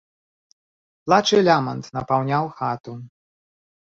Плач 1.09 1.27
і 1.33 1.41
лямант 1.49 1.91
напаўняў 1.97 2.43
хату. 2.61 2.91